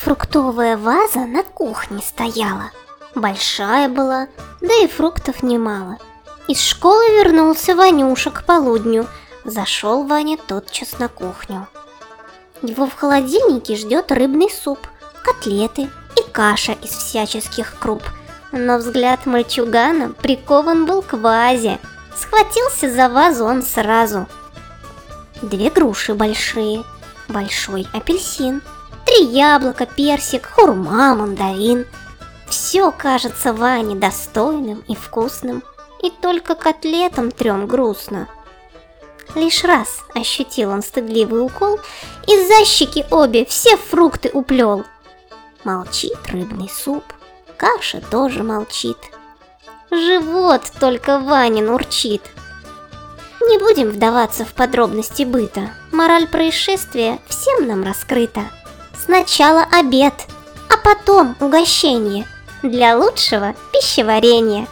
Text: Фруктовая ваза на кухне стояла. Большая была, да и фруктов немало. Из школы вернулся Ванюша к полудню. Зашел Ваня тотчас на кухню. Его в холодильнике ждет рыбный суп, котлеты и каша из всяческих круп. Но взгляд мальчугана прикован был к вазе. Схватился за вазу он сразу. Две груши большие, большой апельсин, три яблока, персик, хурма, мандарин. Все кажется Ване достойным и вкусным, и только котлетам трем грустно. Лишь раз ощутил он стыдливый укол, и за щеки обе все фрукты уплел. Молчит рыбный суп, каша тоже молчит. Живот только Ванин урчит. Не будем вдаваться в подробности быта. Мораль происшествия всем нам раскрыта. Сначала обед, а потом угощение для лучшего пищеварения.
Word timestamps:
Фруктовая 0.00 0.78
ваза 0.78 1.26
на 1.26 1.42
кухне 1.42 2.00
стояла. 2.00 2.70
Большая 3.14 3.86
была, 3.90 4.28
да 4.62 4.74
и 4.82 4.86
фруктов 4.86 5.42
немало. 5.42 5.98
Из 6.48 6.58
школы 6.58 7.04
вернулся 7.18 7.76
Ванюша 7.76 8.30
к 8.30 8.46
полудню. 8.46 9.06
Зашел 9.44 10.06
Ваня 10.06 10.38
тотчас 10.38 10.98
на 10.98 11.08
кухню. 11.08 11.68
Его 12.62 12.86
в 12.86 12.94
холодильнике 12.94 13.76
ждет 13.76 14.10
рыбный 14.10 14.48
суп, 14.48 14.78
котлеты 15.22 15.90
и 16.16 16.22
каша 16.32 16.72
из 16.72 16.92
всяческих 16.92 17.78
круп. 17.78 18.02
Но 18.52 18.78
взгляд 18.78 19.26
мальчугана 19.26 20.14
прикован 20.14 20.86
был 20.86 21.02
к 21.02 21.12
вазе. 21.12 21.78
Схватился 22.16 22.90
за 22.90 23.10
вазу 23.10 23.44
он 23.44 23.62
сразу. 23.62 24.26
Две 25.42 25.68
груши 25.68 26.14
большие, 26.14 26.84
большой 27.28 27.86
апельсин, 27.92 28.62
три 29.10 29.24
яблока, 29.24 29.86
персик, 29.86 30.46
хурма, 30.46 31.14
мандарин. 31.14 31.86
Все 32.48 32.92
кажется 32.92 33.52
Ване 33.52 33.96
достойным 33.96 34.84
и 34.86 34.94
вкусным, 34.94 35.62
и 36.02 36.10
только 36.10 36.54
котлетам 36.54 37.30
трем 37.30 37.66
грустно. 37.66 38.28
Лишь 39.34 39.64
раз 39.64 40.04
ощутил 40.14 40.70
он 40.70 40.82
стыдливый 40.82 41.44
укол, 41.44 41.78
и 42.26 42.46
за 42.46 42.64
щеки 42.64 43.04
обе 43.10 43.44
все 43.44 43.76
фрукты 43.76 44.30
уплел. 44.32 44.84
Молчит 45.64 46.18
рыбный 46.28 46.68
суп, 46.68 47.04
каша 47.56 48.00
тоже 48.10 48.42
молчит. 48.42 48.98
Живот 49.90 50.62
только 50.78 51.18
Ванин 51.18 51.68
урчит. 51.68 52.22
Не 53.40 53.58
будем 53.58 53.88
вдаваться 53.88 54.44
в 54.44 54.52
подробности 54.52 55.24
быта. 55.24 55.70
Мораль 55.90 56.28
происшествия 56.28 57.18
всем 57.28 57.66
нам 57.66 57.82
раскрыта. 57.82 58.42
Сначала 59.10 59.66
обед, 59.72 60.14
а 60.68 60.76
потом 60.76 61.34
угощение 61.40 62.28
для 62.62 62.96
лучшего 62.96 63.56
пищеварения. 63.72 64.68